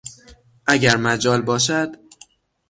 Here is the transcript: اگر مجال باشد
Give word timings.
اگر 0.67 0.97
مجال 0.97 1.41
باشد 1.41 1.97